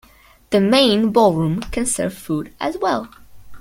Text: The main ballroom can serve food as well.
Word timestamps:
The 0.49 0.59
main 0.59 1.11
ballroom 1.11 1.61
can 1.71 1.85
serve 1.85 2.15
food 2.15 2.55
as 2.59 2.75
well. 2.79 3.07